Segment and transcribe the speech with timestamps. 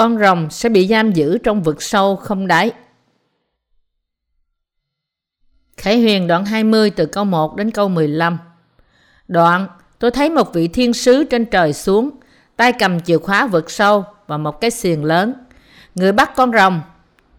[0.00, 2.72] con rồng sẽ bị giam giữ trong vực sâu không đáy.
[5.76, 8.38] Khải Huyền đoạn 20 từ câu 1 đến câu 15
[9.28, 9.66] Đoạn,
[9.98, 12.10] tôi thấy một vị thiên sứ trên trời xuống,
[12.56, 15.34] tay cầm chìa khóa vực sâu và một cái xiềng lớn.
[15.94, 16.80] Người bắt con rồng,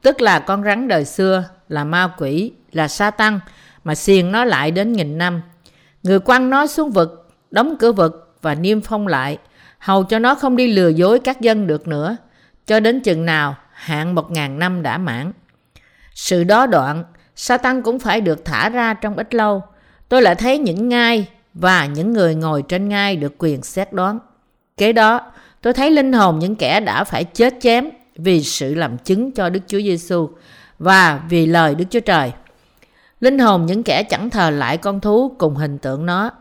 [0.02, 3.40] tức là con rắn đời xưa, là ma quỷ, là sa tăng,
[3.84, 5.41] mà xiềng nó lại đến nghìn năm.
[6.04, 9.38] Người quăng nó xuống vực, đóng cửa vực và niêm phong lại,
[9.80, 12.18] hầu cho nó không đi lừa dối các dân được nữa,
[12.66, 15.32] cho đến chừng nào hạn một ngàn năm đã mãn.
[16.14, 17.04] Sự đó đoạn,
[17.36, 19.64] sa tăng cũng phải được thả ra trong ít lâu.
[20.10, 24.20] Tôi lại thấy những ngai và những người ngồi trên ngai được quyền xét đoán.
[24.78, 28.98] Kế đó, tôi thấy linh hồn những kẻ đã phải chết chém vì sự làm
[28.98, 30.30] chứng cho Đức Chúa Giêsu
[30.80, 32.32] và vì lời Đức Chúa Trời.
[33.20, 36.32] Linh hồn những kẻ chẳng thờ lại con thú cùng hình tượng nó,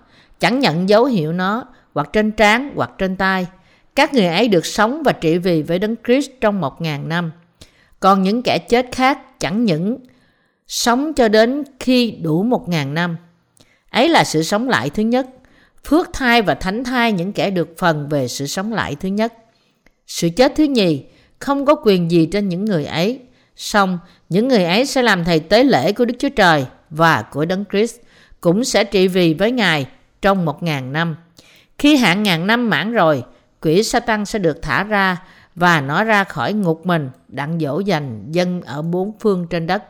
[0.41, 3.47] chẳng nhận dấu hiệu nó, hoặc trên trán hoặc trên tay.
[3.95, 7.33] Các người ấy được sống và trị vì với Đấng Christ trong một ngàn năm.
[8.01, 9.99] Còn những kẻ chết khác chẳng những
[10.69, 13.17] sống cho đến khi đủ một ngàn năm.
[13.91, 15.27] Ấy là sự sống lại thứ nhất.
[15.85, 19.35] Phước thai và thánh thai những kẻ được phần về sự sống lại thứ nhất.
[20.07, 21.05] Sự chết thứ nhì
[21.39, 23.19] không có quyền gì trên những người ấy.
[23.57, 27.45] Xong, những người ấy sẽ làm thầy tế lễ của Đức Chúa Trời và của
[27.45, 27.97] Đấng Christ,
[28.41, 29.87] cũng sẽ trị vì với Ngài
[30.23, 31.17] trong một ngàn năm.
[31.79, 33.23] Khi hạn ngàn năm mãn rồi,
[33.61, 35.23] quỷ Satan sẽ được thả ra
[35.55, 39.83] và nó ra khỏi ngục mình đặng dỗ dành dân ở bốn phương trên đất,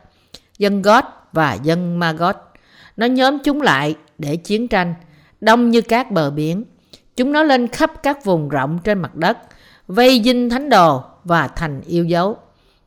[0.57, 2.35] dân God và dân Magot.
[2.97, 4.93] Nó nhóm chúng lại để chiến tranh,
[5.41, 6.63] đông như các bờ biển.
[7.15, 9.37] Chúng nó lên khắp các vùng rộng trên mặt đất,
[9.87, 12.37] vây dinh thánh đồ và thành yêu dấu.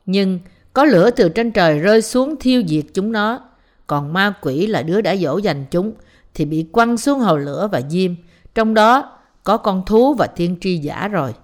[0.07, 0.39] Nhưng
[0.73, 3.41] có lửa từ trên trời rơi xuống thiêu diệt chúng nó.
[3.87, 5.93] Còn ma quỷ là đứa đã dỗ dành chúng
[6.35, 8.15] thì bị quăng xuống hồ lửa và diêm.
[8.55, 11.35] Trong đó có con thú và thiên tri giả rồi.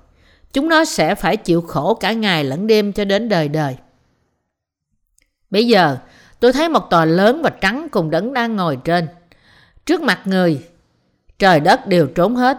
[0.53, 3.77] Chúng nó sẽ phải chịu khổ cả ngày lẫn đêm cho đến đời đời.
[5.51, 5.97] Bây giờ,
[6.41, 9.09] tôi thấy một tòa lớn và trắng cùng đấng đang ngồi trên.
[9.87, 10.67] Trước mặt người,
[11.39, 12.59] trời đất đều trốn hết,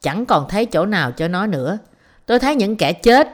[0.00, 1.78] chẳng còn thấy chỗ nào cho nó nữa.
[2.26, 3.28] Tôi thấy những kẻ chết,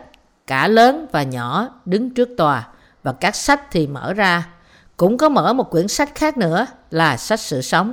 [0.46, 2.68] cả lớn và nhỏ, đứng trước tòa,
[3.02, 4.48] và các sách thì mở ra.
[4.96, 7.92] Cũng có mở một quyển sách khác nữa là sách sự sống.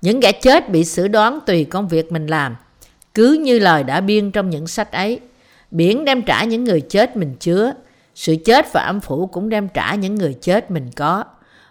[0.00, 2.56] Những kẻ chết bị xử đoán tùy công việc mình làm,
[3.14, 5.20] cứ như lời đã biên trong những sách ấy.
[5.70, 7.72] Biển đem trả những người chết mình chứa,
[8.14, 11.24] sự chết và âm phủ cũng đem trả những người chết mình có.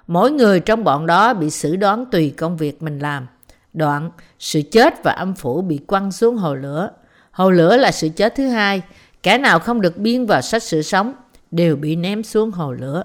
[0.07, 3.27] Mỗi người trong bọn đó bị xử đoán tùy công việc mình làm.
[3.73, 6.89] Đoạn, sự chết và âm phủ bị quăng xuống hồ lửa.
[7.31, 8.81] Hồ lửa là sự chết thứ hai.
[9.23, 11.13] Kẻ nào không được biên vào sách sự sống
[11.51, 13.03] đều bị ném xuống hồ lửa.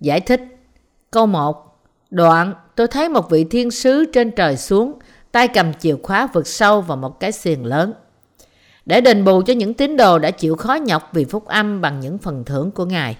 [0.00, 0.40] Giải thích
[1.10, 1.64] Câu 1
[2.10, 4.98] Đoạn, tôi thấy một vị thiên sứ trên trời xuống,
[5.34, 7.92] tay cầm chìa khóa vượt sâu vào một cái xiềng lớn.
[8.86, 12.00] Để đền bù cho những tín đồ đã chịu khó nhọc vì phúc âm bằng
[12.00, 13.16] những phần thưởng của Ngài.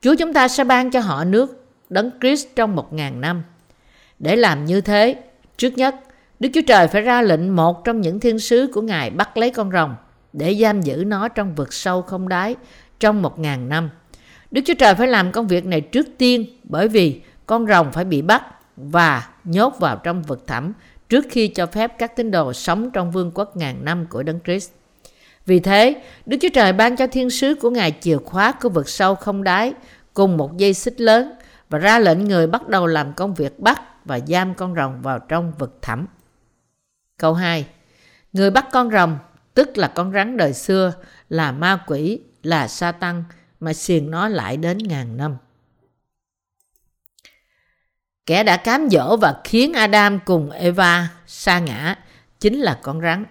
[0.00, 3.42] Chúa chúng ta sẽ ban cho họ nước đấng Christ trong một ngàn năm.
[4.18, 5.16] Để làm như thế,
[5.56, 5.94] trước nhất,
[6.40, 9.50] Đức Chúa Trời phải ra lệnh một trong những thiên sứ của Ngài bắt lấy
[9.50, 9.94] con rồng
[10.32, 12.56] để giam giữ nó trong vực sâu không đáy
[13.00, 13.90] trong một ngàn năm.
[14.50, 18.04] Đức Chúa Trời phải làm công việc này trước tiên bởi vì con rồng phải
[18.04, 18.42] bị bắt
[18.76, 20.72] và nhốt vào trong vực thẳm
[21.10, 24.40] trước khi cho phép các tín đồ sống trong vương quốc ngàn năm của Đấng
[24.44, 24.70] Christ.
[25.46, 28.88] Vì thế, Đức Chúa Trời ban cho thiên sứ của Ngài chìa khóa của vực
[28.88, 29.72] sâu không đáy
[30.14, 31.32] cùng một dây xích lớn
[31.68, 35.18] và ra lệnh người bắt đầu làm công việc bắt và giam con rồng vào
[35.18, 36.06] trong vực thẳm.
[37.18, 37.66] Câu 2.
[38.32, 39.18] Người bắt con rồng,
[39.54, 40.92] tức là con rắn đời xưa,
[41.28, 43.24] là ma quỷ, là sa tăng,
[43.60, 45.36] mà xiềng nó lại đến ngàn năm.
[48.30, 51.96] Kẻ đã cám dỗ và khiến Adam cùng Eva sa ngã
[52.40, 53.24] chính là con rắn.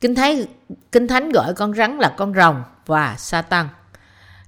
[0.00, 0.44] Kinh Thánh,
[0.92, 3.68] Kinh Thánh gọi con rắn là con rồng và Satan.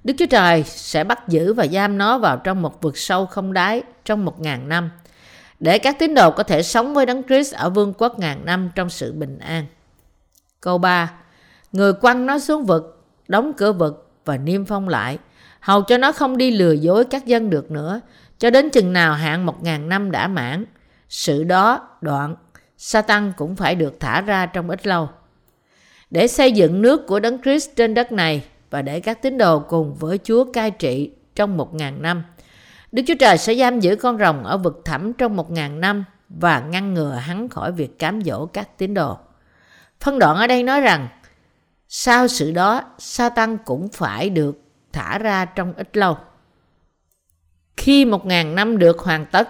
[0.03, 3.53] Đức Chúa Trời sẽ bắt giữ và giam nó vào trong một vực sâu không
[3.53, 4.89] đáy trong một ngàn năm
[5.59, 8.69] để các tín đồ có thể sống với Đấng Christ ở vương quốc ngàn năm
[8.75, 9.65] trong sự bình an.
[10.61, 11.11] Câu 3.
[11.71, 15.17] Người quăng nó xuống vực, đóng cửa vực và niêm phong lại,
[15.59, 18.01] hầu cho nó không đi lừa dối các dân được nữa,
[18.39, 20.65] cho đến chừng nào hạn một ngàn năm đã mãn.
[21.09, 22.35] Sự đó đoạn,
[22.77, 25.09] Satan cũng phải được thả ra trong ít lâu.
[26.09, 29.59] Để xây dựng nước của Đấng Christ trên đất này và để các tín đồ
[29.59, 32.23] cùng với Chúa cai trị trong một ngàn năm.
[32.91, 36.05] Đức Chúa Trời sẽ giam giữ con rồng ở vực thẳm trong một ngàn năm
[36.29, 39.17] và ngăn ngừa hắn khỏi việc cám dỗ các tín đồ.
[39.99, 41.07] Phân đoạn ở đây nói rằng
[41.89, 44.61] sau sự đó, Satan cũng phải được
[44.93, 46.17] thả ra trong ít lâu.
[47.77, 49.49] Khi một ngàn năm được hoàn tất,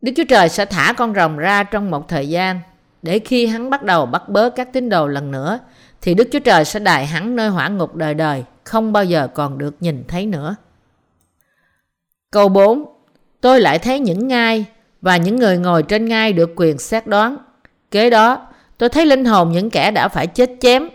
[0.00, 2.60] Đức Chúa Trời sẽ thả con rồng ra trong một thời gian
[3.02, 5.58] để khi hắn bắt đầu bắt bớ các tín đồ lần nữa
[6.02, 9.28] thì Đức Chúa Trời sẽ đài hắn nơi hỏa ngục đời đời, không bao giờ
[9.34, 10.56] còn được nhìn thấy nữa.
[12.30, 12.84] Câu 4
[13.40, 14.64] Tôi lại thấy những ngai
[15.00, 17.36] và những người ngồi trên ngai được quyền xét đoán.
[17.90, 18.46] Kế đó,
[18.78, 20.88] tôi thấy linh hồn những kẻ đã phải chết chém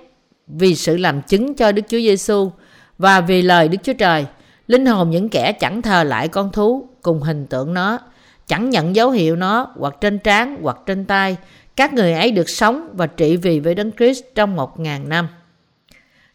[0.48, 2.52] vì sự làm chứng cho Đức Chúa Giêsu
[2.98, 4.26] và vì lời Đức Chúa Trời.
[4.70, 8.00] Linh hồn những kẻ chẳng thờ lại con thú cùng hình tượng nó,
[8.48, 11.38] chẳng nhận dấu hiệu nó hoặc trên trán hoặc trên tay.
[11.76, 15.28] Các người ấy được sống và trị vì với Đấng Christ trong một ngàn năm.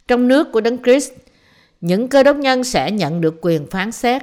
[0.09, 1.13] Trong nước của Đấng Christ,
[1.81, 4.23] những cơ đốc nhân sẽ nhận được quyền phán xét.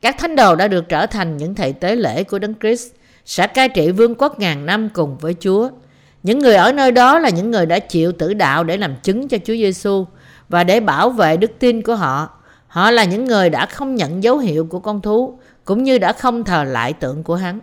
[0.00, 2.92] Các thánh đồ đã được trở thành những thầy tế lễ của Đấng Christ,
[3.24, 5.68] sẽ cai trị vương quốc ngàn năm cùng với Chúa.
[6.22, 9.28] Những người ở nơi đó là những người đã chịu tử đạo để làm chứng
[9.28, 10.04] cho Chúa Giêsu
[10.48, 12.41] và để bảo vệ đức tin của họ.
[12.72, 16.12] Họ là những người đã không nhận dấu hiệu của con thú, cũng như đã
[16.12, 17.60] không thờ lại tượng của hắn.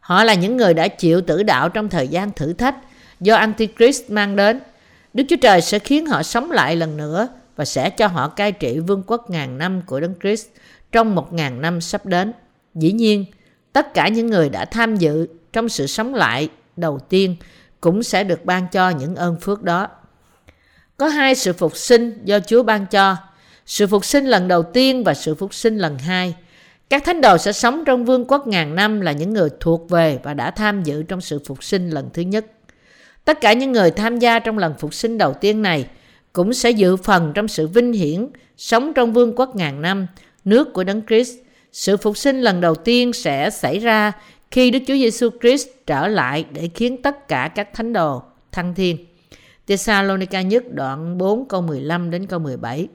[0.00, 2.76] Họ là những người đã chịu tử đạo trong thời gian thử thách
[3.20, 4.60] do Antichrist mang đến.
[5.14, 8.52] Đức Chúa Trời sẽ khiến họ sống lại lần nữa và sẽ cho họ cai
[8.52, 10.46] trị vương quốc ngàn năm của Đấng Christ
[10.92, 12.32] trong một ngàn năm sắp đến.
[12.74, 13.24] Dĩ nhiên,
[13.72, 17.36] tất cả những người đã tham dự trong sự sống lại đầu tiên
[17.80, 19.88] cũng sẽ được ban cho những ơn phước đó.
[20.96, 23.16] Có hai sự phục sinh do Chúa ban cho.
[23.66, 26.34] Sự phục sinh lần đầu tiên và sự phục sinh lần hai.
[26.90, 30.18] Các thánh đồ sẽ sống trong vương quốc ngàn năm là những người thuộc về
[30.22, 32.46] và đã tham dự trong sự phục sinh lần thứ nhất.
[33.24, 35.86] Tất cả những người tham gia trong lần phục sinh đầu tiên này
[36.32, 38.26] cũng sẽ dự phần trong sự vinh hiển,
[38.56, 40.06] sống trong vương quốc ngàn năm,
[40.44, 41.34] nước của Đấng Christ.
[41.72, 44.12] Sự phục sinh lần đầu tiên sẽ xảy ra
[44.50, 48.22] khi Đức Chúa Giêsu Christ trở lại để khiến tất cả các thánh đồ
[48.52, 48.96] thăng thiên.
[49.66, 52.88] Thessalonica nhất đoạn 4 câu 15 đến câu 17.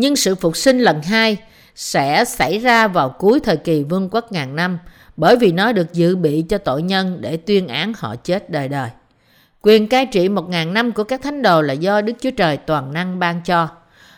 [0.00, 1.36] Nhưng sự phục sinh lần hai
[1.74, 4.78] sẽ xảy ra vào cuối thời kỳ vương quốc ngàn năm,
[5.16, 8.68] bởi vì nó được dự bị cho tội nhân để tuyên án họ chết đời
[8.68, 8.90] đời.
[9.62, 12.56] Quyền cai trị một ngàn năm của các thánh đồ là do Đức Chúa Trời
[12.56, 13.68] toàn năng ban cho.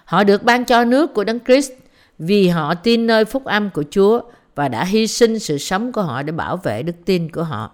[0.04, 1.72] Họ được ban cho nước của Đấng Christ
[2.18, 4.20] vì họ tin nơi phúc âm của Chúa
[4.54, 7.70] và đã hy sinh sự sống của họ để bảo vệ đức tin của họ.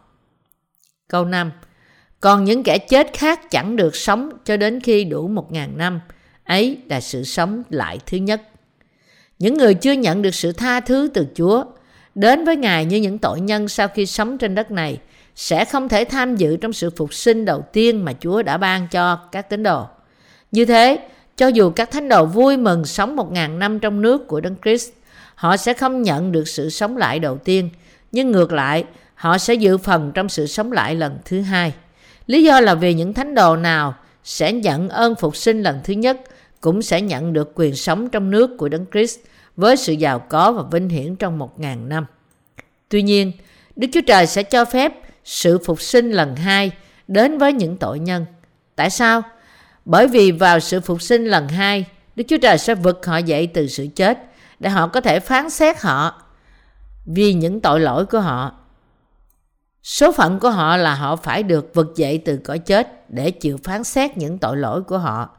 [1.08, 1.52] Câu 5
[2.20, 6.00] Còn những kẻ chết khác chẳng được sống cho đến khi đủ một ngàn năm.
[6.46, 8.42] Ấy là sự sống lại thứ nhất.
[9.38, 11.64] Những người chưa nhận được sự tha thứ từ Chúa
[12.14, 14.98] đến với Ngài như những tội nhân sau khi sống trên đất này
[15.34, 18.88] sẽ không thể tham dự trong sự phục sinh đầu tiên mà Chúa đã ban
[18.88, 19.86] cho các tín đồ.
[20.52, 20.98] Như thế,
[21.36, 24.56] cho dù các thánh đồ vui mừng sống một ngàn năm trong nước của Đấng
[24.64, 24.90] Christ,
[25.34, 27.70] họ sẽ không nhận được sự sống lại đầu tiên,
[28.12, 28.84] nhưng ngược lại,
[29.14, 31.72] họ sẽ dự phần trong sự sống lại lần thứ hai.
[32.26, 33.94] Lý do là vì những thánh đồ nào
[34.26, 36.20] sẽ nhận ơn phục sinh lần thứ nhất
[36.60, 39.18] cũng sẽ nhận được quyền sống trong nước của Đấng Christ
[39.56, 42.06] với sự giàu có và vinh hiển trong một ngàn năm.
[42.88, 43.32] Tuy nhiên,
[43.76, 44.92] Đức Chúa Trời sẽ cho phép
[45.24, 46.70] sự phục sinh lần hai
[47.08, 48.26] đến với những tội nhân.
[48.76, 49.22] Tại sao?
[49.84, 51.84] Bởi vì vào sự phục sinh lần hai,
[52.16, 54.18] Đức Chúa Trời sẽ vực họ dậy từ sự chết
[54.60, 56.22] để họ có thể phán xét họ
[57.06, 58.54] vì những tội lỗi của họ.
[59.82, 63.58] Số phận của họ là họ phải được vực dậy từ cõi chết để chịu
[63.64, 65.30] phán xét những tội lỗi của họ.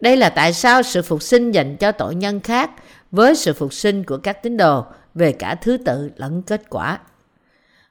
[0.00, 2.70] Đây là tại sao sự phục sinh dành cho tội nhân khác
[3.10, 4.84] với sự phục sinh của các tín đồ
[5.14, 6.98] về cả thứ tự lẫn kết quả.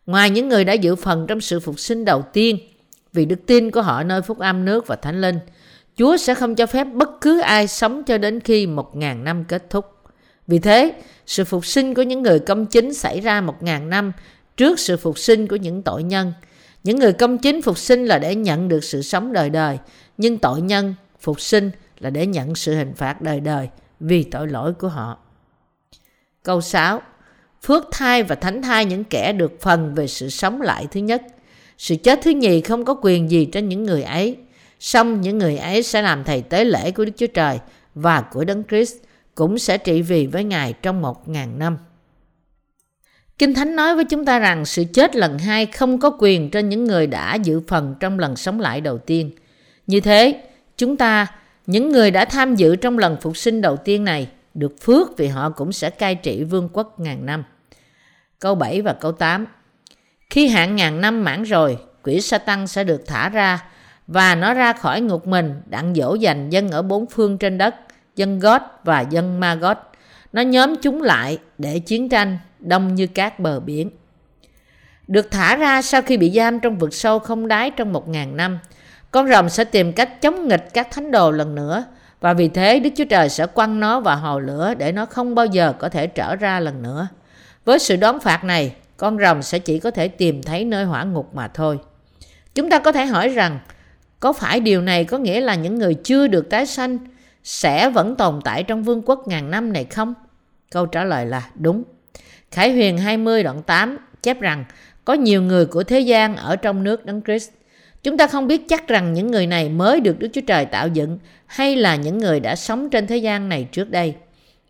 [0.05, 2.59] Ngoài những người đã dự phần trong sự phục sinh đầu tiên,
[3.13, 5.39] vì đức tin của họ nơi phúc âm nước và thánh linh,
[5.97, 9.43] Chúa sẽ không cho phép bất cứ ai sống cho đến khi một ngàn năm
[9.43, 9.85] kết thúc.
[10.47, 10.93] Vì thế,
[11.25, 14.11] sự phục sinh của những người công chính xảy ra một ngàn năm
[14.57, 16.33] trước sự phục sinh của những tội nhân.
[16.87, 19.77] Những người công chính phục sinh là để nhận được sự sống đời đời,
[20.17, 24.47] nhưng tội nhân phục sinh là để nhận sự hình phạt đời đời vì tội
[24.47, 25.17] lỗi của họ.
[26.43, 27.01] Câu 6.
[27.63, 31.21] Phước thai và thánh thai những kẻ được phần về sự sống lại thứ nhất.
[31.77, 34.37] Sự chết thứ nhì không có quyền gì trên những người ấy.
[34.79, 37.59] Xong những người ấy sẽ làm thầy tế lễ của Đức Chúa Trời
[37.95, 38.95] và của Đấng Christ
[39.35, 41.77] cũng sẽ trị vì với Ngài trong một ngàn năm.
[43.37, 46.69] Kinh Thánh nói với chúng ta rằng sự chết lần hai không có quyền trên
[46.69, 49.31] những người đã dự phần trong lần sống lại đầu tiên.
[49.87, 50.43] Như thế,
[50.77, 51.27] chúng ta,
[51.67, 55.27] những người đã tham dự trong lần phục sinh đầu tiên này, được phước vì
[55.27, 57.43] họ cũng sẽ cai trị vương quốc ngàn năm.
[58.39, 59.45] Câu 7 và câu 8
[60.29, 63.63] Khi hạn ngàn năm mãn rồi, quỷ Satan sẽ được thả ra
[64.07, 67.75] và nó ra khỏi ngục mình đặng dỗ dành dân ở bốn phương trên đất,
[68.15, 69.55] dân God và dân Ma
[70.37, 73.89] nó nhóm chúng lại để chiến tranh đông như các bờ biển.
[75.07, 78.37] Được thả ra sau khi bị giam trong vực sâu không đáy trong một ngàn
[78.37, 78.59] năm,
[79.11, 81.85] con rồng sẽ tìm cách chống nghịch các thánh đồ lần nữa
[82.19, 85.35] và vì thế Đức Chúa Trời sẽ quăng nó vào hồ lửa để nó không
[85.35, 87.07] bao giờ có thể trở ra lần nữa.
[87.65, 91.03] Với sự đón phạt này, con rồng sẽ chỉ có thể tìm thấy nơi hỏa
[91.03, 91.79] ngục mà thôi.
[92.55, 93.59] Chúng ta có thể hỏi rằng,
[94.19, 96.97] Có phải điều này có nghĩa là những người chưa được tái sanh
[97.43, 100.13] sẽ vẫn tồn tại trong vương quốc ngàn năm này không?
[100.71, 101.83] Câu trả lời là đúng.
[102.51, 104.65] Khải Huyền 20 đoạn 8 chép rằng
[105.05, 107.49] có nhiều người của thế gian ở trong nước Đấng Christ.
[108.03, 110.87] Chúng ta không biết chắc rằng những người này mới được Đức Chúa Trời tạo
[110.87, 114.15] dựng hay là những người đã sống trên thế gian này trước đây.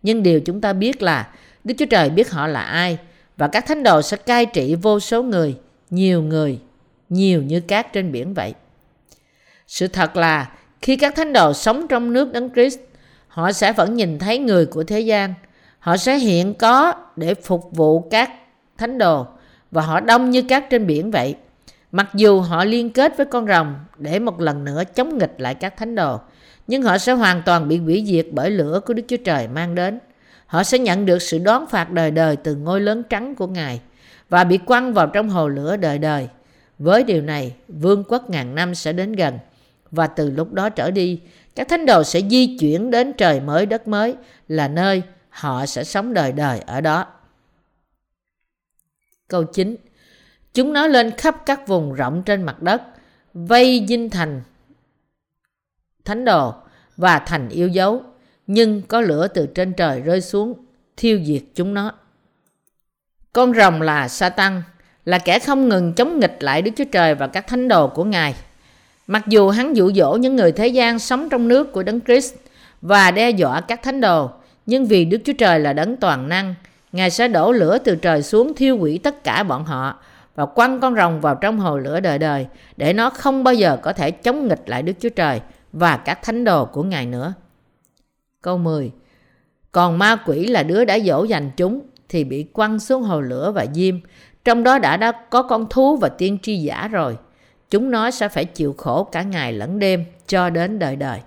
[0.04, 1.30] Nhưng điều chúng ta biết là
[1.64, 2.98] Đức Chúa Trời biết họ là ai
[3.38, 5.56] và các thánh đồ sẽ cai trị vô số người,
[5.90, 6.60] nhiều người,
[7.10, 8.54] nhiều như cát trên biển vậy.
[9.68, 10.52] Sự thật là
[10.82, 12.80] khi các thánh đồ sống trong nước Đấng Christ,
[13.28, 15.34] họ sẽ vẫn nhìn thấy người của thế gian.
[15.80, 18.32] Họ sẽ hiện có để phục vụ các
[18.78, 19.26] thánh đồ
[19.72, 21.36] và họ đông như cát trên biển vậy.
[21.92, 25.56] Mặc dù họ liên kết với con rồng để một lần nữa chống nghịch lại
[25.56, 26.20] các thánh đồ,
[26.68, 29.76] nhưng họ sẽ hoàn toàn bị hủy diệt bởi lửa của Đức Chúa Trời mang
[29.76, 30.00] đến.
[30.46, 33.82] Họ sẽ nhận được sự đón phạt đời đời từ ngôi lớn trắng của Ngài
[34.30, 36.28] và bị quăng vào trong hồ lửa đời đời.
[36.80, 39.40] Với điều này, vương quốc ngàn năm sẽ đến gần
[39.92, 41.20] và từ lúc đó trở đi,
[41.56, 44.16] các thánh đồ sẽ di chuyển đến trời mới đất mới
[44.48, 45.02] là nơi
[45.38, 47.06] họ sẽ sống đời đời ở đó.
[49.28, 49.76] Câu 9
[50.54, 52.82] Chúng nó lên khắp các vùng rộng trên mặt đất,
[53.34, 54.42] vây dinh thành
[56.06, 56.54] thánh đồ
[56.98, 58.04] và thành yêu dấu,
[58.48, 60.54] nhưng có lửa từ trên trời rơi xuống,
[60.98, 61.92] thiêu diệt chúng nó.
[63.34, 64.64] Con rồng là Satan,
[65.06, 68.04] là kẻ không ngừng chống nghịch lại Đức Chúa Trời và các thánh đồ của
[68.04, 68.36] Ngài.
[69.08, 72.34] Mặc dù hắn dụ dỗ những người thế gian sống trong nước của Đấng Christ
[72.82, 74.32] và đe dọa các thánh đồ,
[74.68, 76.56] nhưng vì Đức Chúa Trời là đấng toàn năng,
[76.92, 80.00] Ngài sẽ đổ lửa từ trời xuống thiêu hủy tất cả bọn họ
[80.36, 82.48] và quăng con rồng vào trong hồ lửa đời đời
[82.78, 85.42] để nó không bao giờ có thể chống nghịch lại Đức Chúa Trời
[85.74, 87.34] và các thánh đồ của Ngài nữa.
[88.42, 88.92] Câu 10
[89.72, 93.52] Còn ma quỷ là đứa đã dỗ dành chúng thì bị quăng xuống hồ lửa
[93.52, 93.96] và diêm.
[94.46, 97.18] Trong đó đã, đã có con thú và tiên tri giả rồi.
[97.70, 101.20] Chúng nó sẽ phải chịu khổ cả ngày lẫn đêm cho đến đời đời.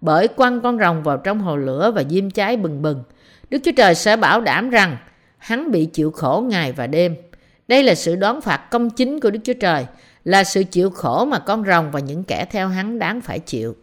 [0.00, 3.02] Bởi quăng con rồng vào trong hồ lửa và diêm cháy bừng bừng,
[3.50, 4.96] Đức Chúa Trời sẽ bảo đảm rằng
[5.38, 7.16] hắn bị chịu khổ ngày và đêm.
[7.68, 9.86] Đây là sự đoán phạt công chính của Đức Chúa Trời,
[10.24, 13.76] là sự chịu khổ mà con rồng và những kẻ theo hắn đáng phải chịu.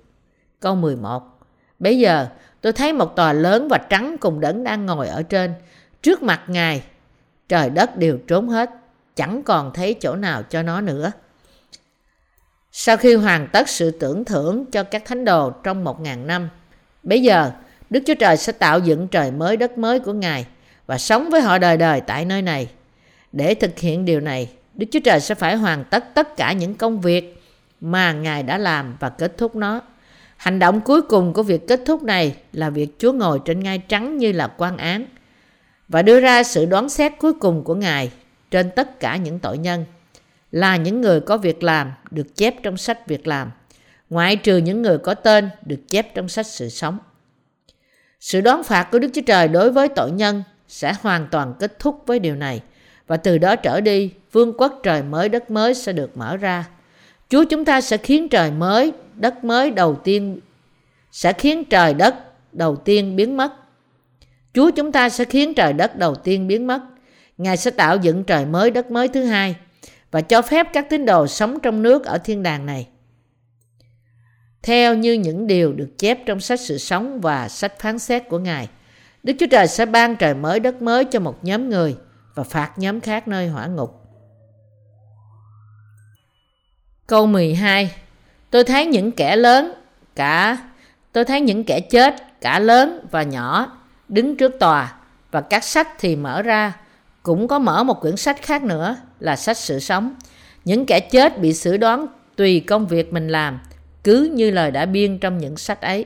[0.60, 1.34] Câu 11
[1.80, 2.28] Bây giờ
[2.62, 5.54] tôi thấy một tòa lớn và trắng cùng đấng đang ngồi ở trên.
[6.02, 6.84] Trước mặt Ngài,
[7.50, 8.70] trời đất đều trốn hết,
[9.16, 11.12] chẳng còn thấy chỗ nào cho nó nữa.
[12.76, 16.50] Sau khi hoàn tất sự tưởng thưởng cho các thánh đồ trong một ngàn năm,
[17.04, 17.52] bây giờ
[17.90, 20.46] Đức Chúa Trời sẽ tạo dựng trời mới đất mới của Ngài
[20.86, 22.70] và sống với họ đời đời tại nơi này.
[23.32, 26.76] Để thực hiện điều này, Đức Chúa Trời sẽ phải hoàn tất tất cả những
[26.76, 27.42] công việc
[27.82, 29.82] mà Ngài đã làm và kết thúc nó.
[30.38, 33.78] Hành động cuối cùng của việc kết thúc này là việc Chúa ngồi trên ngai
[33.78, 35.06] trắng như là quan án
[35.88, 38.12] và đưa ra sự đoán xét cuối cùng của Ngài
[38.52, 39.86] trên tất cả những tội nhân
[40.54, 43.52] là những người có việc làm được chép trong sách việc làm,
[44.10, 46.98] ngoại trừ những người có tên được chép trong sách sự sống.
[48.20, 51.80] Sự đoán phạt của Đức Chúa Trời đối với tội nhân sẽ hoàn toàn kết
[51.80, 52.62] thúc với điều này
[53.08, 56.66] và từ đó trở đi vương quốc trời mới đất mới sẽ được mở ra.
[57.30, 60.40] Chúa chúng ta sẽ khiến trời mới, đất mới đầu tiên
[61.12, 62.16] sẽ khiến trời đất
[62.54, 63.54] đầu tiên biến mất.
[64.54, 66.82] Chúa chúng ta sẽ khiến trời đất đầu tiên biến mất.
[67.38, 69.56] Ngài sẽ tạo dựng trời mới đất mới thứ hai
[70.14, 72.88] và cho phép các tín đồ sống trong nước ở thiên đàng này.
[74.62, 78.40] Theo như những điều được chép trong sách sự sống và sách phán xét của
[78.40, 78.70] Ngài,
[79.24, 81.96] Đức Chúa Trời sẽ ban trời mới đất mới cho một nhóm người
[82.36, 84.02] và phạt nhóm khác nơi hỏa ngục.
[87.08, 87.92] Câu 12
[88.50, 89.74] Tôi thấy những kẻ lớn,
[90.16, 90.58] cả
[91.12, 93.78] tôi thấy những kẻ chết, cả lớn và nhỏ,
[94.08, 94.96] đứng trước tòa
[95.32, 96.74] và các sách thì mở ra
[97.24, 100.16] cũng có mở một quyển sách khác nữa là sách sự sống.
[100.66, 103.60] Những kẻ chết bị xử đoán tùy công việc mình làm,
[104.04, 106.06] cứ như lời đã biên trong những sách ấy.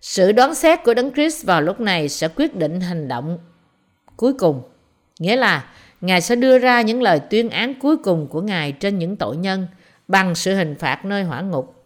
[0.00, 3.38] Sự đoán xét của Đấng Christ vào lúc này sẽ quyết định hành động
[4.16, 4.62] cuối cùng.
[5.18, 5.64] Nghĩa là
[6.00, 9.36] Ngài sẽ đưa ra những lời tuyên án cuối cùng của Ngài trên những tội
[9.36, 9.66] nhân
[10.08, 11.84] bằng sự hình phạt nơi hỏa ngục.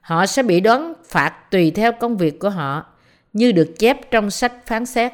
[0.00, 2.86] Họ sẽ bị đoán phạt tùy theo công việc của họ,
[3.32, 5.12] như được chép trong sách phán xét.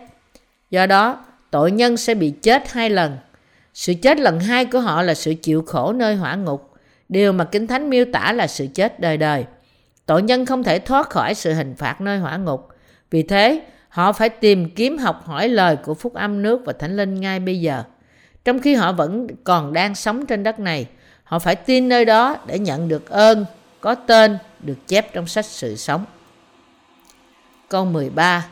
[0.71, 3.17] Do đó, tội nhân sẽ bị chết hai lần.
[3.75, 6.71] Sự chết lần hai của họ là sự chịu khổ nơi hỏa ngục,
[7.09, 9.45] điều mà Kinh Thánh miêu tả là sự chết đời đời.
[10.07, 12.69] Tội nhân không thể thoát khỏi sự hình phạt nơi hỏa ngục.
[13.11, 16.97] Vì thế, họ phải tìm kiếm học hỏi lời của Phúc Âm nước và Thánh
[16.97, 17.83] Linh ngay bây giờ.
[18.45, 20.87] Trong khi họ vẫn còn đang sống trên đất này,
[21.25, 23.45] họ phải tin nơi đó để nhận được ơn,
[23.81, 26.05] có tên được chép trong sách sự sống.
[27.69, 28.47] Câu 13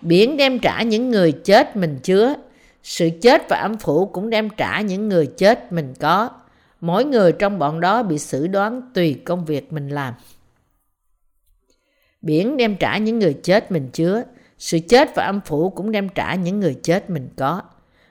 [0.00, 2.34] Biển đem trả những người chết mình chứa,
[2.82, 6.30] sự chết và âm phủ cũng đem trả những người chết mình có.
[6.80, 10.14] mỗi người trong bọn đó bị xử đoán tùy công việc mình làm.
[12.22, 14.22] Biển đem trả những người chết mình chứa,
[14.58, 17.62] sự chết và âm phủ cũng đem trả những người chết mình có.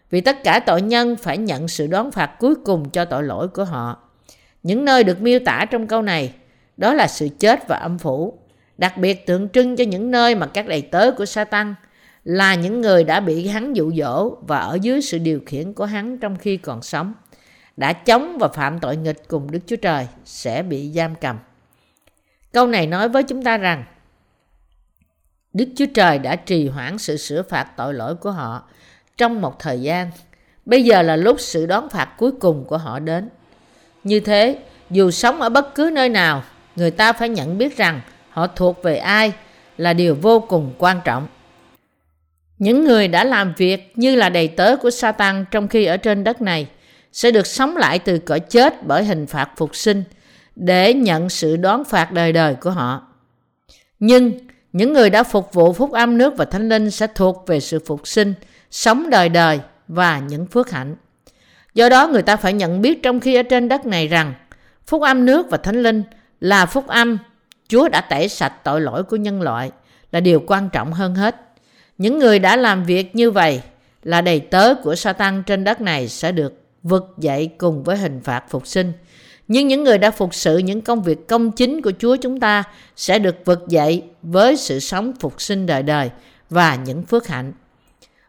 [0.09, 3.47] Vì tất cả tội nhân phải nhận sự đoán phạt cuối cùng cho tội lỗi
[3.47, 3.97] của họ.
[4.63, 6.33] Những nơi được miêu tả trong câu này,
[6.77, 8.37] đó là sự chết và âm phủ,
[8.77, 11.75] đặc biệt tượng trưng cho những nơi mà các đầy tớ của Satan
[12.23, 15.85] là những người đã bị hắn dụ dỗ và ở dưới sự điều khiển của
[15.85, 17.13] hắn trong khi còn sống,
[17.77, 21.37] đã chống và phạm tội nghịch cùng Đức Chúa Trời sẽ bị giam cầm.
[22.53, 23.83] Câu này nói với chúng ta rằng
[25.53, 28.63] Đức Chúa Trời đã trì hoãn sự sửa phạt tội lỗi của họ
[29.17, 30.11] trong một thời gian.
[30.65, 33.29] Bây giờ là lúc sự đón phạt cuối cùng của họ đến.
[34.03, 34.57] Như thế,
[34.89, 36.43] dù sống ở bất cứ nơi nào,
[36.75, 39.33] người ta phải nhận biết rằng họ thuộc về ai
[39.77, 41.27] là điều vô cùng quan trọng.
[42.61, 46.23] Những người đã làm việc như là đầy tớ của Satan trong khi ở trên
[46.23, 46.67] đất này
[47.11, 50.03] sẽ được sống lại từ cõi chết bởi hình phạt phục sinh
[50.55, 53.07] để nhận sự đón phạt đời đời của họ.
[53.99, 54.31] Nhưng
[54.73, 57.79] những người đã phục vụ phúc âm nước và thánh linh sẽ thuộc về sự
[57.85, 58.33] phục sinh,
[58.71, 60.95] sống đời đời và những phước hạnh.
[61.73, 64.33] Do đó người ta phải nhận biết trong khi ở trên đất này rằng
[64.87, 66.03] phúc âm nước và thánh linh
[66.39, 67.17] là phúc âm
[67.67, 69.71] Chúa đã tẩy sạch tội lỗi của nhân loại
[70.11, 71.50] là điều quan trọng hơn hết.
[72.01, 73.61] Những người đã làm việc như vậy
[74.03, 76.53] là đầy tớ của Satan trên đất này sẽ được
[76.83, 78.93] vực dậy cùng với hình phạt phục sinh.
[79.47, 82.63] Nhưng những người đã phục sự những công việc công chính của Chúa chúng ta
[82.95, 86.09] sẽ được vực dậy với sự sống phục sinh đời đời
[86.49, 87.53] và những phước hạnh.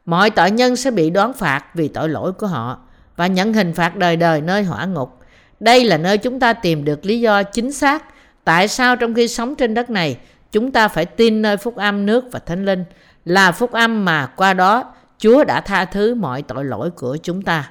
[0.07, 2.79] Mọi tội nhân sẽ bị đoán phạt vì tội lỗi của họ
[3.17, 5.19] và nhận hình phạt đời đời nơi hỏa ngục.
[5.61, 8.05] Đây là nơi chúng ta tìm được lý do chính xác
[8.45, 10.17] tại sao trong khi sống trên đất này,
[10.52, 12.85] chúng ta phải tin nơi phúc âm nước và thánh linh
[13.25, 17.43] là phúc âm mà qua đó Chúa đã tha thứ mọi tội lỗi của chúng
[17.43, 17.71] ta.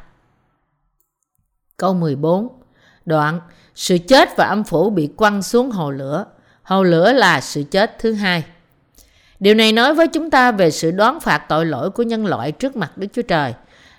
[1.77, 2.47] Câu 14
[3.05, 3.39] Đoạn
[3.75, 6.25] Sự chết và âm phủ bị quăng xuống hồ lửa.
[6.63, 8.43] Hồ lửa là sự chết thứ hai.
[9.39, 12.51] Điều này nói với chúng ta về sự đoán phạt tội lỗi của nhân loại
[12.51, 13.53] trước mặt Đức Chúa Trời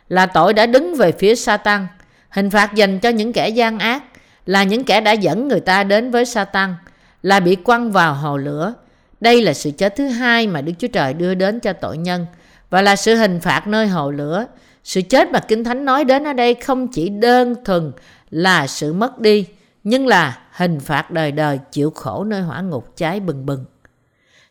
[0.09, 1.87] là tội đã đứng về phía Satan,
[2.29, 4.03] hình phạt dành cho những kẻ gian ác
[4.47, 6.75] là những kẻ đã dẫn người ta đến với Satan,
[7.23, 8.75] là bị quăng vào hồ lửa.
[9.23, 12.27] Đây là sự chết thứ hai mà Đức Chúa Trời đưa đến cho tội nhân
[12.71, 14.47] và là sự hình phạt nơi hồ lửa.
[14.85, 17.93] Sự chết mà Kinh Thánh nói đến ở đây không chỉ đơn thuần
[18.31, 19.47] là sự mất đi,
[19.85, 23.65] nhưng là hình phạt đời đời chịu khổ nơi hỏa ngục cháy bừng bừng.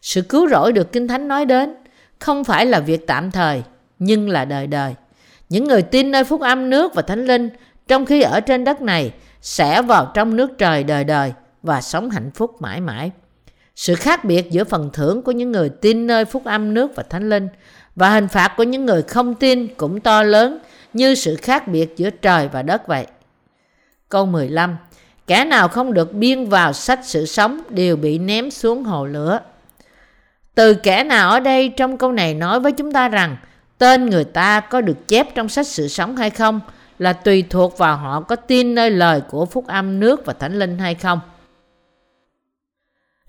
[0.02, 1.76] Sự cứu rỗi được Kinh Thánh nói đến
[2.20, 3.64] không phải là việc tạm thời,
[4.00, 4.96] nhưng là đời đời.
[5.50, 7.50] Những người tin nơi phúc âm nước và thánh linh
[7.88, 12.10] trong khi ở trên đất này sẽ vào trong nước trời đời đời và sống
[12.10, 13.12] hạnh phúc mãi mãi.
[13.82, 17.04] Sự khác biệt giữa phần thưởng của những người tin nơi phúc âm nước và
[17.04, 17.48] thánh linh
[17.96, 20.58] và hình phạt của những người không tin cũng to lớn
[20.94, 23.06] như sự khác biệt giữa trời và đất vậy.
[24.10, 24.78] Câu 15
[25.28, 29.40] Kẻ nào không được biên vào sách sự sống đều bị ném xuống hồ lửa.
[30.56, 33.38] Từ kẻ nào ở đây trong câu này nói với chúng ta rằng
[33.78, 36.60] tên người ta có được chép trong sách sự sống hay không,
[37.00, 40.60] là tùy thuộc vào họ có tin nơi lời của phúc âm nước và thánh
[40.60, 41.20] linh hay không.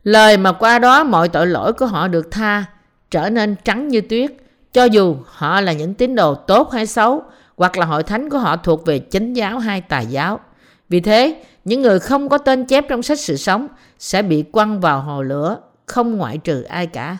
[0.05, 2.65] Lời mà qua đó mọi tội lỗi của họ được tha,
[3.11, 4.33] trở nên trắng như tuyết,
[4.73, 7.23] cho dù họ là những tín đồ tốt hay xấu,
[7.57, 10.41] hoặc là hội thánh của họ thuộc về chính giáo hay tà giáo.
[10.88, 14.81] Vì thế, những người không có tên chép trong sách sự sống sẽ bị quăng
[14.81, 17.17] vào hồ lửa, không ngoại trừ ai cả.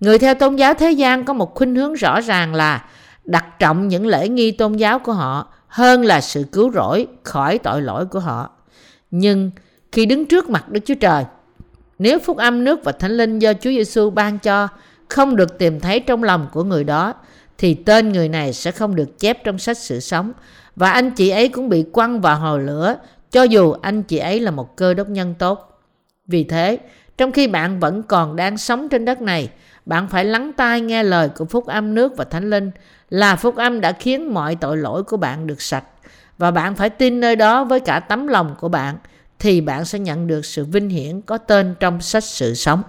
[0.00, 2.84] Người theo tôn giáo thế gian có một khuynh hướng rõ ràng là
[3.24, 7.58] đặt trọng những lễ nghi tôn giáo của họ hơn là sự cứu rỗi khỏi
[7.58, 8.50] tội lỗi của họ.
[9.10, 9.50] Nhưng
[9.92, 11.24] khi đứng trước mặt Đức Chúa Trời,
[12.02, 14.68] nếu phúc âm nước và thánh linh do Chúa Giêsu ban cho
[15.08, 17.14] không được tìm thấy trong lòng của người đó,
[17.58, 20.32] thì tên người này sẽ không được chép trong sách sự sống.
[20.76, 22.96] Và anh chị ấy cũng bị quăng vào hồ lửa
[23.30, 25.80] cho dù anh chị ấy là một cơ đốc nhân tốt.
[26.26, 26.78] Vì thế,
[27.16, 29.50] trong khi bạn vẫn còn đang sống trên đất này,
[29.86, 32.70] bạn phải lắng tai nghe lời của phúc âm nước và thánh linh
[33.10, 35.84] là phúc âm đã khiến mọi tội lỗi của bạn được sạch.
[36.38, 38.96] Và bạn phải tin nơi đó với cả tấm lòng của bạn
[39.42, 42.82] thì bạn sẽ nhận được sự vinh hiển có tên trong sách sự sống.